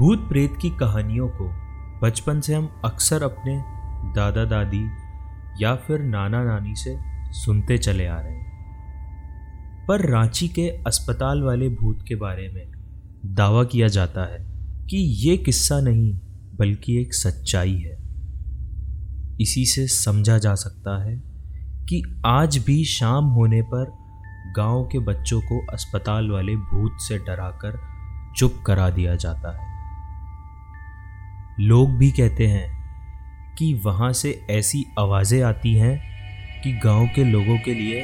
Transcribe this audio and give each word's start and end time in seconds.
भूत 0.00 0.28
प्रेत 0.28 0.54
की 0.62 0.70
कहानियों 0.70 1.28
को 1.28 1.50
बचपन 2.02 2.40
से 2.40 2.54
हम 2.54 2.80
अक्सर 2.84 3.22
अपने 3.22 3.56
दादा 4.12 4.44
दादी 4.44 4.90
या 5.64 5.76
फिर 5.76 6.00
नाना 6.00 6.44
नानी 6.44 6.74
से 6.74 6.98
सुनते 7.32 7.78
चले 7.78 8.06
आ 8.06 8.20
रहे 8.20 8.32
हैं। 8.32 8.52
पर 9.88 10.10
रांची 10.10 10.48
के 10.48 10.68
अस्पताल 10.68 11.42
वाले 11.42 11.68
भूत 11.68 12.04
के 12.08 12.14
बारे 12.14 12.48
में 12.48 12.72
दावा 13.34 13.64
किया 13.64 13.88
जाता 13.88 14.32
है 14.32 14.38
कि 14.90 14.96
ये 14.96 15.36
किस्सा 15.36 15.80
नहीं, 15.80 16.20
बल्कि 16.54 17.00
एक 17.00 17.14
सच्चाई 17.14 17.76
है। 17.76 17.98
इसी 19.40 19.66
से 19.66 19.86
समझा 19.86 20.38
जा 20.38 20.54
सकता 20.54 21.04
है 21.04 21.16
कि 21.88 22.22
आज 22.26 22.58
भी 22.58 22.84
शाम 22.84 23.24
होने 23.24 23.62
पर 23.62 23.92
गाँव 24.56 24.88
के 24.92 24.98
बच्चों 24.98 25.40
को 25.40 25.66
अस्पताल 25.72 26.30
वाले 26.30 26.56
भूत 26.56 26.92
से 26.96 27.18
डराकर 27.18 27.80
चुप 28.36 28.54
करा 28.66 28.90
दिया 28.90 29.14
जाता 29.14 29.62
है। 29.62 29.69
लोग 31.62 31.96
भी 31.98 32.10
कहते 32.10 32.46
हैं 32.46 32.68
कि 33.58 33.72
वहाँ 33.84 34.12
से 34.12 34.30
ऐसी 34.50 34.84
आवाज़ें 34.98 35.42
आती 35.42 35.74
हैं 35.74 35.96
कि 36.62 36.72
गाँव 36.84 37.06
के 37.06 37.24
लोगों 37.24 37.58
के 37.58 37.74
लिए 37.74 38.00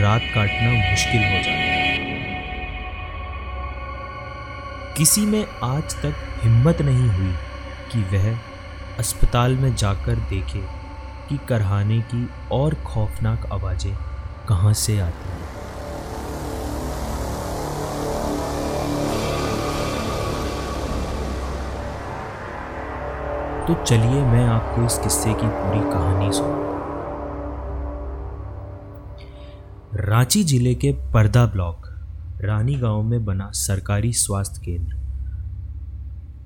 रात 0.00 0.20
काटना 0.34 0.70
मुश्किल 0.70 1.22
हो 1.24 1.38
जाता 1.38 1.50
है। 1.50 1.84
किसी 4.96 5.20
में 5.20 5.46
आज 5.62 5.94
तक 5.94 6.14
हिम्मत 6.42 6.82
नहीं 6.82 7.08
हुई 7.08 7.32
कि 7.92 8.16
वह 8.16 8.38
अस्पताल 8.98 9.56
में 9.56 9.74
जाकर 9.74 10.14
देखे 10.14 10.62
कि 11.28 11.38
करहाने 11.48 12.00
की 12.00 12.28
और 12.52 12.74
खौफनाक 12.74 13.46
आवाज़ें 13.52 13.94
कहाँ 14.48 14.72
से 14.72 14.98
आती 15.00 15.28
हैं। 15.28 15.35
तो 23.66 23.74
चलिए 23.74 24.22
मैं 24.22 24.44
आपको 24.46 24.84
इस 24.84 24.98
किस्से 24.98 25.32
की 25.34 25.46
पूरी 25.46 25.80
कहानी 25.92 26.32
सुनाऊं। 26.32 26.64
रांची 30.00 30.42
ज़िले 30.44 30.74
के 30.74 30.92
पर्दा 31.14 31.46
ब्लॉक, 31.46 31.86
रानी 32.42 32.74
गाँव 32.74 33.02
में 33.02 33.24
बना 33.24 33.50
सरकारी 33.52 34.12
स्वास्थ्य 34.12 34.60
केंद्र। 34.64 34.96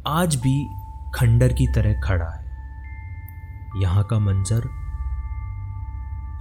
आज 0.07 0.37
भी 0.37 0.69
खंडर 1.15 1.53
की 1.53 1.67
तरह 1.67 2.01
खड़ा 2.01 2.31
है। 2.31 3.83
यहाँ 3.83 4.05
का 4.05 4.19
मंजर, 4.19 4.69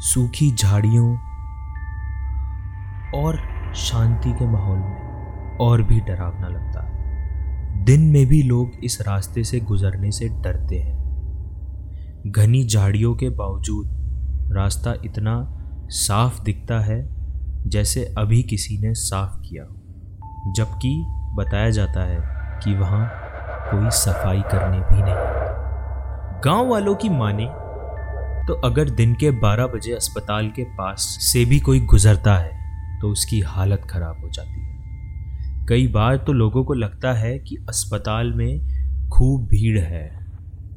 सूखी 0.02 0.52
झाड़ियों 0.56 1.10
और 3.14 3.42
शांति 3.76 4.32
के 4.32 4.48
माहौल 4.48 4.78
में 4.78 5.58
और 5.58 5.82
भी 5.82 6.00
डरावना 6.00 6.48
लगता 6.48 6.84
है। 6.84 6.99
दिन 7.80 8.02
में 8.02 8.26
भी 8.26 8.42
लोग 8.44 8.72
इस 8.84 9.02
रास्ते 9.02 9.44
से 9.44 9.60
गुजरने 9.60 10.12
से 10.12 10.30
डरते 10.30 10.76
हैं। 10.76 10.98
घनी 12.28 12.66
झाड़ियों 12.68 13.16
के 13.16 13.30
बावजूद 13.30 14.54
रास्ता 14.56 14.94
इतना 15.06 15.36
साफ़ 15.90 16.42
दिखता 16.44 16.80
है 16.80 17.00
जैसे 17.68 18.04
अभी 18.18 18.44
किसी 18.44 18.78
ने 18.78 18.94
साफ़ 18.94 19.42
किया 19.42 19.64
जबकि 20.56 21.06
बताया 21.36 21.70
जाता 21.70 22.04
है 22.04 22.20
कि 22.64 22.74
वहाँ 22.76 23.10
कोई 23.72 23.90
सफ़ाई 23.90 24.42
करने 24.42 24.80
भी 24.80 25.02
नहीं 25.02 26.42
गाँव 26.46 26.68
वालों 26.68 26.96
की 26.96 27.10
माने 27.10 27.46
तो 28.48 28.54
अगर 28.62 28.90
दिन 28.90 29.14
के 29.14 29.32
12 29.32 29.68
बजे 29.76 29.94
अस्पताल 29.94 30.50
के 30.50 30.64
पास 30.64 31.18
से 31.22 31.46
भी 31.46 31.60
कोई 31.60 31.80
गुजरता 31.80 32.36
है 32.36 32.52
तो 33.02 33.10
उसकी 33.10 33.40
हालत 33.40 33.88
खराब 33.90 34.22
हो 34.24 34.30
जाती 34.30 34.62
है। 34.62 34.69
कई 35.70 35.88
बार 35.88 36.18
तो 36.18 36.34
लोगों 36.34 36.64
को 36.64 36.74
लगता 36.74 37.12
है 37.14 37.38
कि 37.40 37.56
अस्पताल 37.70 38.32
में 38.34 39.10
खूब 39.10 39.46
भीड़ 39.48 39.80
है 39.80 40.26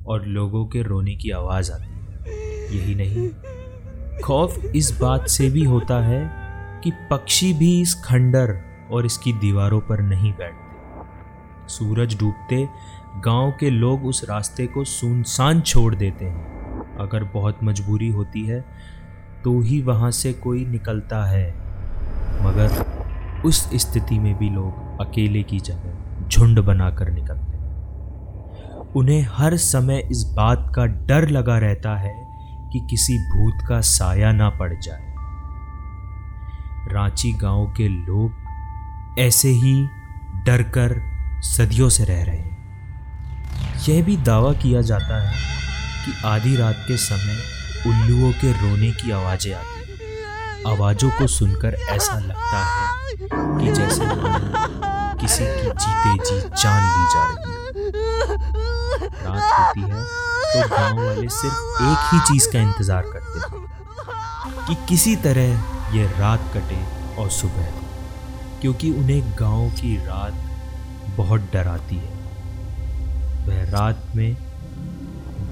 और 0.07 0.27
लोगों 0.27 0.65
के 0.67 0.83
रोने 0.83 1.15
की 1.17 1.31
आवाज़ 1.31 1.71
आती 1.73 1.85
है। 1.85 2.77
यही 2.77 2.95
नहीं, 2.95 3.29
खौफ 4.21 4.65
इस 4.77 4.99
बात 5.01 5.29
से 5.29 5.49
भी 5.51 5.65
होता 5.65 6.01
है 6.01 6.21
कि 6.85 6.93
पक्षी 7.11 7.53
भी 7.53 7.81
इस 7.81 7.95
खंडर 8.05 8.55
और 8.91 9.07
इसकी 9.07 9.33
दीवारों 9.33 9.81
पर 9.81 10.03
नहीं 10.03 10.33
बैठते। 10.33 11.69
सूरज 11.69 12.19
डूबते, 12.21 12.69
गाँव 13.25 13.53
के 13.61 13.71
लोग 13.71 14.07
उस 14.07 14.25
रास्ते 14.31 14.67
को 14.67 14.85
सुनसान 14.85 15.61
छोड़ 15.63 15.95
देते 15.95 16.25
हैं। 16.25 16.99
अगर 17.01 17.25
बहुत 17.25 17.59
मजबूरी 17.65 18.09
होती 18.11 18.47
है 18.47 18.65
तो 19.45 19.61
ही 19.61 19.83
वहाँ 19.83 20.11
से 20.11 20.33
कोई 20.33 20.65
निकलता 20.67 21.25
है। 21.25 21.49
मगर 22.43 22.92
उस 23.45 23.71
स्थिति 23.75 24.19
में 24.19 24.39
भी 24.39 24.51
लोग 24.51 25.01
अकेले 25.01 25.43
की 25.43 25.61
जगह 25.61 26.29
झुंड 26.29 26.61
बनाकर 26.61 27.11
निकलते 27.11 27.57
हैं। 27.57 27.63
उन्हें 28.97 29.29
हर 29.33 29.57
समय 29.57 30.09
इस 30.11 30.25
बात 30.37 30.73
का 30.77 30.87
डर 30.87 31.29
लगा 31.29 31.59
रहता 31.59 31.97
है 31.97 32.15
कि 32.73 32.87
किसी 32.91 33.19
भूत 33.19 33.69
का 33.69 33.81
साया 33.81 34.33
ना 34.33 34.51
पड़ 34.51 34.73
जाए। 34.83 35.13
रांची 36.93 37.33
गाँव 37.33 37.75
के 37.77 37.89
लोग 37.89 38.33
ऐसे 39.19 39.49
ही 39.49 39.89
डर 40.47 40.63
कर 40.63 41.03
सदियों 41.43 41.89
से 41.89 42.05
रह 42.05 42.23
रहे 42.25 42.37
हैं। 42.37 42.53
यह 43.89 44.05
भी 44.05 44.17
दावा 44.17 44.53
किया 44.53 44.81
जाता 44.81 45.29
है 45.29 45.35
कि 46.05 46.13
आधी 46.25 46.57
रात 46.57 46.85
के 46.89 46.97
समय 46.97 47.37
उल्लुओं 47.87 48.33
के 48.33 48.53
रोने 48.53 48.91
की 48.91 49.11
आवाज़ें 49.11 49.55
आती 49.55 49.82
आवाज़ों 50.67 51.11
को 51.11 51.27
सुनकर 51.27 51.75
ऐसा 51.91 52.19
लगता 52.19 52.59
है 52.65 52.83
कि 53.59 53.73
जैसे 53.73 54.05
किसी 55.21 55.45
की 55.45 55.71
जीते 55.71 56.13
जी 56.25 56.41
जान 56.63 56.83
ली 56.85 57.05
जा 57.13 57.25
रही 57.27 57.45
है। 57.47 59.09
रात 59.25 59.47
होती 59.53 59.81
है 59.81 60.03
तो 60.53 60.69
गाँव 60.69 61.05
वाले 61.07 61.29
सिर्फ़ 61.29 61.83
एक 61.83 62.09
ही 62.13 62.21
चीज़ 62.29 62.49
का 62.53 62.59
इंतज़ार 62.61 63.11
करते 63.13 63.39
हैं 63.41 64.67
कि 64.67 64.75
किसी 64.89 65.15
तरह 65.27 65.97
ये 65.97 66.07
रात 66.19 66.51
कटे 66.55 66.81
और 67.23 67.31
सुबह 67.31 67.67
क्योंकि 68.61 68.91
उन्हें 68.93 69.23
गाँव 69.41 69.69
की 69.71 69.97
रात 70.07 70.35
बहुत 71.17 71.51
डराती 71.53 71.97
है। 71.97 72.21
वह 73.47 73.63
रात 73.71 74.03
में 74.17 74.35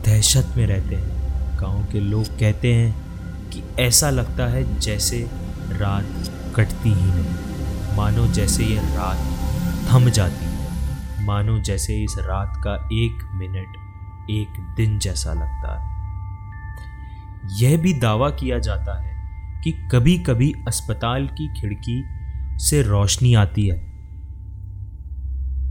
दहशत 0.04 0.54
में 0.56 0.66
रहते 0.66 0.97
हैं। 0.97 1.59
गाँव 1.60 1.84
के 1.92 2.00
लोग 2.00 2.25
कहते 2.41 2.72
हैं 2.75 3.09
कि 3.50 3.62
ऐसा 3.78 4.10
लगता 4.10 4.46
है 4.46 4.78
जैसे 4.78 5.30
रात 5.72 6.06
कटती 6.56 6.88
ही 6.88 7.10
नहीं। 7.10 7.96
मानो 7.96 8.26
जैसे 8.26 8.64
ये 8.64 8.76
रात 8.76 9.18
थम 9.90 10.10
जाती 10.10 10.44
है। 10.44 10.60
मानो 11.26 11.58
जैसे 11.58 12.04
इस 12.04 12.14
रात 12.18 12.52
का 12.56 12.74
एक 12.74 13.30
मिनट, 13.34 13.76
एक 14.30 14.74
दिन 14.76 14.98
जैसा 14.98 15.32
लगता 15.32 15.80
है। 15.80 15.90
यह 17.62 17.78
भी 17.78 17.92
दावा 17.92 18.30
किया 18.30 18.58
जाता 18.58 19.02
है 19.02 19.10
कि 19.64 19.72
कभी 19.72 20.18
कभी 20.18 20.52
अस्पताल 20.68 21.26
की 21.26 21.60
खिड़की 21.60 22.04
से 22.56 22.82
रोशनी 22.82 23.34
आती 23.34 23.68
है। 23.68 23.90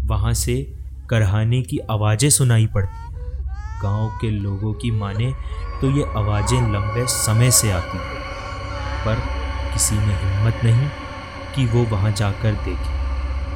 वहाँ 0.05 0.33
से 0.33 0.75
करहाने 1.09 1.61
की 1.61 1.77
आवाज़ें 1.77 2.29
सुनाई 2.29 2.67
पड़ती 2.67 3.09
गाँव 3.83 4.17
के 4.21 4.29
लोगों 4.29 4.73
की 4.73 4.91
माने 4.91 5.33
तो 5.81 5.89
ये 5.89 6.03
आवाज़ें 6.17 6.61
लंबे 6.73 7.05
समय 7.07 7.51
से 7.51 7.71
आती 7.71 7.97
हैं, 7.97 8.21
पर 9.05 9.19
किसी 9.73 9.95
ने 9.95 10.13
हिम्मत 10.15 10.63
नहीं 10.63 10.89
कि 11.55 11.65
वो 11.67 11.83
वहाँ 11.87 12.11
जाकर 12.11 12.53
देखे, 12.65 12.97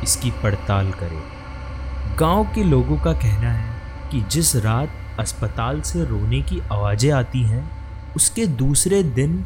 इसकी 0.04 0.32
पड़ताल 0.44 0.92
करे। 0.94 1.22
गाँव 2.20 2.44
के 2.56 2.64
लोगों 2.64 2.98
का 2.98 3.14
कहना 3.14 3.52
है 3.52 4.10
कि 4.12 4.22
जिस 4.32 4.56
रात 4.56 5.20
अस्पताल 5.20 5.82
से 5.82 6.04
रोने 6.06 6.42
की 6.42 6.60
आवाज़ें 6.72 7.12
आती 7.12 7.42
हैं, 7.42 7.70
उसके 8.16 8.46
दूसरे 8.48 9.02
दिन 9.04 9.44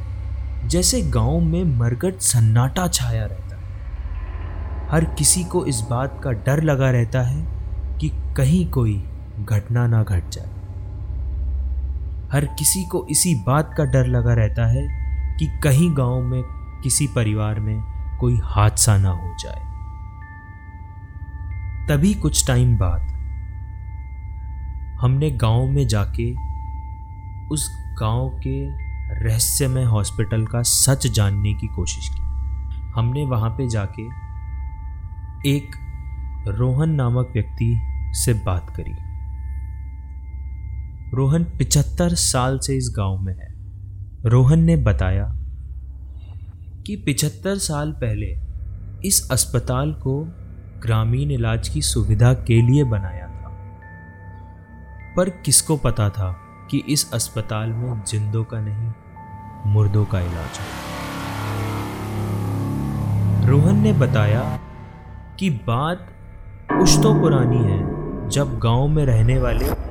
जैसे 0.65 1.01
गाँव 1.11 1.39
में 1.39 1.63
मरगट 1.79 2.19
सन्नाटा 2.21 2.87
छाया 2.87 3.25
रहता 3.25 3.55
है। 3.55 4.89
हर 4.91 5.05
किसी 5.13 5.43
को 5.43 5.65
इस 5.65 5.81
बात 5.81 6.19
का 6.23 6.31
डर 6.45 6.61
लगा 6.63 6.89
रहता 6.91 7.21
है 7.21 7.41
कि 7.99 8.09
कहीं 8.37 8.65
कोई 8.71 9.01
घटना 9.39 9.87
ना 9.87 10.03
घट 10.03 10.29
जाए। 10.29 10.49
हर 12.31 12.45
किसी 12.45 12.83
को 12.83 13.07
इसी 13.09 13.35
बात 13.35 13.73
का 13.77 13.85
डर 13.85 14.07
लगा 14.07 14.33
रहता 14.33 14.65
है 14.65 14.87
कि 15.39 15.47
कहीं 15.63 15.97
गाँव 15.97 16.21
में, 16.21 16.43
किसी 16.83 17.07
परिवार 17.07 17.59
में 17.59 17.81
कोई 18.19 18.39
हादसा 18.43 18.97
ना 18.97 19.09
हो 19.09 19.35
जाए। 19.39 19.67
तभी 21.87 22.13
कुछ 22.13 22.47
टाइम 22.47 22.77
बाद 22.77 23.01
हमने 25.01 25.31
गाँव 25.31 25.67
में 25.67 25.87
जाके 25.87 26.31
उस 27.47 27.77
गाँव 27.99 28.29
के 28.29 28.87
रहस्यमय 29.23 29.83
हॉस्पिटल 29.83 30.45
का 30.45 30.61
सच 30.61 31.07
जानने 31.07 31.53
की 31.53 31.67
कोशिश 31.67 32.09
की। 32.09 32.21
हमने 32.95 33.25
वहाँ 33.25 33.49
पे 33.49 33.69
जाके 33.69 34.01
एक 35.49 35.75
रोहन 36.47 36.89
नामक 36.89 37.29
व्यक्ति 37.33 37.81
से 38.13 38.33
बात 38.33 38.73
करी। 38.75 39.06
रोहन 41.17 41.43
पिचहत्तर 41.43 42.13
साल 42.13 42.57
से 42.59 42.77
इस 42.77 42.93
गाँव 42.97 43.17
में 43.17 43.33
है। 43.33 43.47
रोहन 44.25 44.59
ने 44.59 44.75
बताया 44.75 45.23
कि 46.87 46.95
पिचहत्तर 46.95 47.55
साल 47.57 47.91
पहले 47.91 48.27
इस 49.07 49.29
अस्पताल 49.31 49.93
को 49.93 50.27
ग्रामीण 50.83 51.31
इलाज 51.31 51.69
की 51.69 51.81
सुविधा 51.81 52.33
के 52.33 52.61
लिए 52.61 52.83
बनाया 52.83 53.27
था। 53.27 53.49
पर 55.17 55.29
किसको 55.29 55.77
पता 55.77 56.09
था 56.09 56.31
कि 56.71 56.83
इस 56.89 57.13
अस्पताल 57.13 57.69
में 57.69 58.03
जिंदों 58.03 58.43
का 58.43 58.59
नहीं, 58.59 58.91
मुर्दों 59.73 60.05
का 60.05 60.19
इलाज 60.19 60.59
है? 60.59 60.67
रोहन 63.47 63.75
ने 63.75 63.93
बताया 63.93 64.59
कि 65.39 65.49
बात 65.49 66.07
कुछ 66.71 66.99
तो 67.03 67.13
पुरानी 67.21 67.63
है, 67.71 67.79
जब 68.29 68.59
गाँव 68.59 68.87
में 68.87 69.05
रहने 69.05 69.39
वाले 69.39 69.86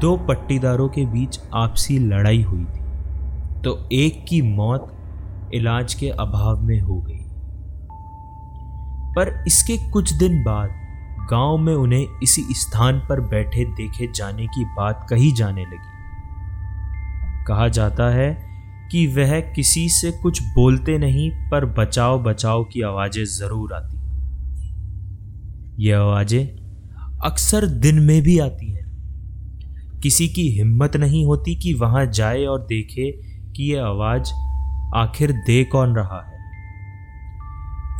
दो 0.00 0.16
पट्टीदारों 0.16 0.88
के 0.88 1.04
बीच 1.06 1.40
आपसी 1.54 1.98
लड़ाई 1.98 2.42
हुई 2.42 2.64
थी। 2.64 2.80
तो 3.62 3.88
एक 3.92 4.24
की 4.28 4.42
मौत 4.42 4.92
इलाज 5.54 5.94
के 5.94 6.08
अभाव 6.08 6.60
में 6.60 6.80
हो 6.80 7.00
गई। 7.00 7.24
पर 9.14 9.44
इसके 9.46 9.76
कुछ 9.90 10.12
दिन 10.12 10.42
बाद 10.44 10.70
गाँव 11.30 11.56
में 11.56 11.74
उन्हें 11.74 12.06
इसी 12.22 12.42
स्थान 12.50 12.98
पर 12.98 13.20
बैठे 13.20 13.64
देखे 13.64 14.12
जाने 14.12 14.46
की 14.46 14.64
बात 14.64 15.06
कही 15.10 15.32
जाने 15.32 15.62
लगी। 15.62 15.96
कहा 17.44 17.68
जाता 17.68 18.10
है 18.10 18.30
कि 18.92 19.06
वह 19.06 19.40
किसी 19.40 19.88
से 19.88 20.10
कुछ 20.12 20.42
बोलते 20.42 20.98
नहीं, 20.98 21.30
पर 21.50 21.64
बचाव 21.64 22.22
बचाओ 22.22 22.64
की 22.64 22.82
आवाज़ें 22.82 23.24
ज़रूर 23.24 23.72
आती। 23.72 23.96
ये 25.84 25.92
आवाज़ें 25.92 26.46
अक्सर 27.24 27.66
दिन 27.66 27.98
में 27.98 28.22
भी 28.22 28.38
आती 28.38 28.72
हैं। 28.72 28.77
किसी 30.02 30.28
की 30.28 30.48
हिम्मत 30.48 30.96
नहीं 30.96 31.24
होती 31.24 31.54
कि 31.54 31.74
वहाँ 31.74 32.06
जाए 32.06 32.44
और 32.44 32.60
देखे 32.60 33.10
कि 33.52 33.74
यह 33.74 33.84
आवाज़ 33.84 34.32
आखिर 34.94 35.32
दे 35.32 35.64
कौन 35.64 35.96
रहा 35.96 36.26
है। 36.26 36.38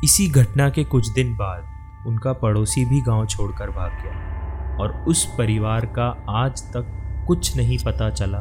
इसी 0.05 0.29
घटना 0.29 0.71
के 0.71 0.85
कुछ 0.85 1.09
दिन 1.09 1.35
बाद 1.35 1.65
उनका 2.07 2.33
पड़ोसी 2.33 2.85
भी 2.85 3.01
गाँव 3.01 3.27
छोड़कर 3.27 3.71
भाग 3.71 3.91
गया 3.91 4.77
और 4.81 5.05
उस 5.09 5.25
परिवार 5.39 5.87
का 5.87 6.25
आज 6.31 6.63
तक 6.63 6.87
कुछ 7.27 7.57
नहीं 7.57 7.79
पता 7.79 8.11
चला 8.11 8.39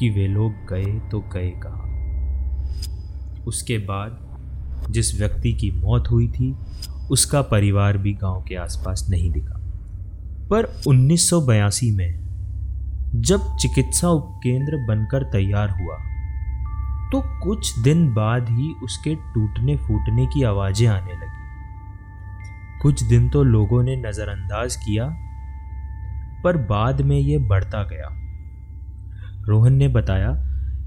कि 0.00 0.10
वे 0.10 0.26
लोग 0.26 0.52
गए 0.52 1.00
तो 1.10 1.20
गए 1.20 1.50
कहाँ। 1.50 1.88
उसके 3.46 3.78
बाद 3.78 4.28
जिस 4.90 5.20
व्यक्ति 5.20 5.52
की 5.52 5.70
मौत 5.70 6.04
हुई 6.10 6.28
थी, 6.28 6.56
उसका 7.10 7.42
परिवार 7.42 7.98
भी 7.98 8.12
गाँव 8.12 8.44
के 8.48 8.54
आसपास 8.54 9.06
नहीं 9.10 9.32
दिखा। 9.32 9.60
पर 10.50 10.82
1982 10.86 11.96
में 11.96 12.21
जब 13.14 13.56
चिकित्सा 13.56 14.08
उपकेंद्र 14.08 14.76
बनकर 14.86 15.22
तैयार 15.22 15.70
हुआ 15.70 15.96
तो 17.12 17.20
कुछ 17.40 17.78
दिन 17.78 18.06
बाद 18.14 18.48
ही 18.50 18.72
उसके 18.84 19.14
टूटने 19.34 19.76
फूटने 19.78 20.26
की 20.26 20.42
आवाज़ें 20.42 20.86
आने 20.88 21.12
लगी। 21.12 22.80
कुछ 22.82 23.02
दिन 23.02 23.28
तो 23.28 23.42
लोगों 23.44 23.82
ने 23.82 23.96
नज़रअंदाज 23.98 24.76
किया, 24.76 25.06
पर 26.44 26.56
बाद 26.70 27.00
में 27.00 27.16
यह 27.18 27.48
बढ़ता 27.48 27.82
गया। 27.82 28.08
रोहन 29.48 29.74
ने 29.74 29.88
बताया 29.88 30.32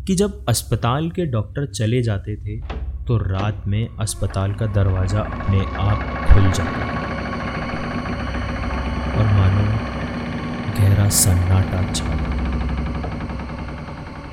कि 0.08 0.16
जब 0.16 0.46
अस्पताल 0.50 1.10
के 1.12 1.26
डॉक्टर 1.26 1.66
चले 1.68 2.02
जाते 2.02 2.36
थे 2.36 2.60
तो 3.06 3.18
रात 3.20 3.64
में 3.68 3.88
अस्पताल 4.00 4.54
का 4.54 4.66
दरवाज़ा 4.74 5.20
अपने 5.22 5.60
आप 5.60 6.00
खुल 6.28 6.52
जाता। 6.52 6.86
और 9.12 9.26
मानो 9.28 9.75
गहरा 10.76 11.08
सन्नाटा 11.16 11.82
छा। 11.92 12.24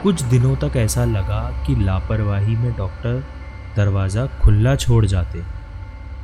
कुछ 0.02 0.22
दिनों 0.24 0.54
तक 0.56 0.76
ऐसा 0.76 1.04
लगा 1.04 1.40
कि 1.66 1.74
लापरवाही 1.76 2.56
में 2.56 2.72
डॉक्टर 2.76 3.22
दरवाज़ा 3.76 4.26
खुला 4.40 4.74
छोड़ 4.76 5.04
जाते। 5.06 5.42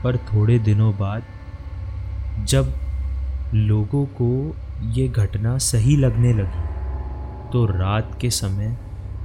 पर 0.03 0.17
थोड़े 0.27 0.59
दिनों 0.61 0.93
बाद 0.99 1.23
जब 2.47 2.73
लोगों 3.55 4.05
को 4.21 4.31
ये 4.91 5.07
घटना 5.09 5.57
सही 5.59 5.97
लगने 5.97 6.33
लगी 6.33 6.67
तो 7.53 7.65
रात 7.69 8.11
के 8.21 8.31
समय 8.31 8.77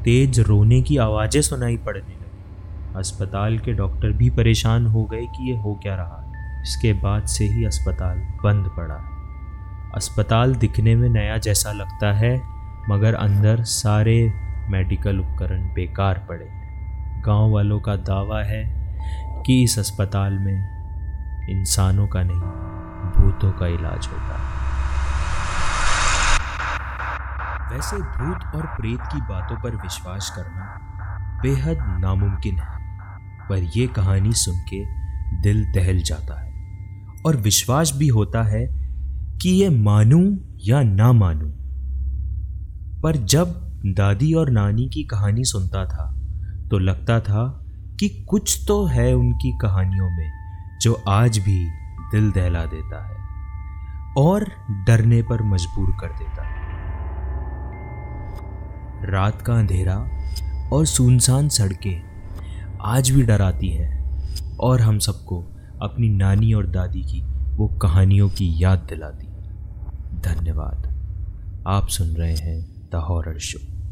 तेज 0.03 0.39
रोने 0.39 0.81
की 0.81 0.97
आवाज़ें 0.97 1.41
सुनाई 1.41 1.77
पड़ने 1.77 2.01
लगी। 2.01 2.97
अस्पताल 2.97 3.57
के 3.59 3.73
डॉक्टर 3.73 4.11
भी 4.11 4.29
परेशान 4.29 4.85
हो 4.87 5.03
गए 5.03 5.25
कि 5.27 5.49
ये 5.49 5.57
हो 5.57 5.73
क्या 5.83 5.95
रहा। 5.95 6.21
है 6.21 6.61
इसके 6.61 6.93
बाद 6.93 7.25
से 7.27 7.45
ही 7.45 7.65
अस्पताल 7.65 8.17
बंद 8.43 8.69
पड़ा। 8.77 8.95
है 8.95 9.12
अस्पताल 9.95 10.55
दिखने 10.55 10.95
में 10.95 11.09
नया 11.09 11.37
जैसा 11.37 11.71
लगता 11.71 12.11
है, 12.13 12.35
मगर 12.89 13.13
अंदर 13.13 13.63
सारे 13.63 14.33
मेडिकल 14.69 15.19
उपकरण 15.19 15.67
बेकार 15.73 16.25
पड़े 16.29 16.47
गाँव 17.21 17.51
वालों 17.51 17.79
का 17.79 17.95
दावा 17.95 18.43
है 18.43 18.63
कि 19.45 19.63
इस 19.63 19.79
अस्पताल 19.79 20.33
में 20.33 21.49
इंसानों 21.49 22.07
का 22.07 22.23
नहीं, 22.23 22.39
भूतों 23.11 23.51
का 23.51 23.67
इलाज 23.67 24.07
होता 24.07 24.37
है 24.37 24.51
वैसे 27.75 27.97
भूत 27.97 28.55
और 28.55 28.65
प्रेत 28.65 28.99
की 29.01 29.21
बातों 29.21 29.55
पर 29.55 29.75
विश्वास 29.75 30.33
करना 30.35 31.39
बेहद 31.43 31.77
नामुमकिन 31.99 32.59
है, 32.59 32.77
पर 33.49 33.57
यह 33.77 33.87
कहानी 33.87 34.33
सुन 34.33 34.59
के 34.73 34.85
दिल 35.41 35.65
दहल 35.71 36.01
जाता 36.01 36.41
है। 36.41 36.51
और 37.25 37.35
विश्वास 37.35 37.91
भी 37.95 38.07
होता 38.07 38.43
है 38.43 38.82
कि 39.43 39.49
ये 39.49 39.69
मानूं 39.69 40.37
या 40.65 40.81
ना 40.81 41.11
मानूं। 41.11 41.51
पर 43.01 43.15
जब 43.15 43.45
दादी 43.85 44.33
और 44.33 44.49
नानी 44.49 44.89
की 44.89 45.03
कहानी 45.03 45.43
सुनता 45.43 45.85
था 45.85 46.21
तो 46.71 46.77
लगता 46.77 47.19
था 47.19 47.65
कि 47.99 48.09
कुछ 48.09 48.65
तो 48.67 48.85
है 48.85 49.13
उनकी 49.13 49.57
कहानियों 49.61 50.09
में 50.09 50.31
जो 50.81 51.03
आज 51.07 51.37
भी 51.37 51.65
दिल 52.11 52.31
दहला 52.31 52.65
देता 52.65 53.07
है 53.07 53.15
और 54.17 54.45
डरने 54.87 55.21
पर 55.21 55.43
मजबूर 55.43 55.97
कर 55.99 56.07
देता 56.07 56.47
है। 56.47 56.63
रात 59.11 59.41
का 59.41 59.53
अंधेरा 59.53 60.07
और 60.73 60.85
सुनसान 60.85 61.49
सड़कें 61.49 62.03
आज 62.81 63.09
भी 63.09 63.23
डराती 63.23 63.69
हैं 63.69 64.19
और 64.57 64.81
हम 64.81 64.99
सबको 64.99 65.43
अपनी 65.81 66.09
नानी 66.09 66.53
और 66.53 66.67
दादी 66.67 67.01
की 67.01 67.21
वो 67.55 67.67
कहानियों 67.67 68.29
की 68.29 68.63
याद 68.63 68.79
दिलाती 68.79 69.32
धन्यवाद। 70.21 70.93
आप 71.67 71.87
सुन 71.87 72.07
रहे 72.07 72.35
हैं 72.35 72.89
द 72.91 72.95
हॉरर 72.95 73.39
शो। 73.39 73.82